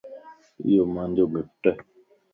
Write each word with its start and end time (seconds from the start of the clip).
ايو 0.65 0.83
مانجو 0.93 1.25
گفٽ 1.33 1.63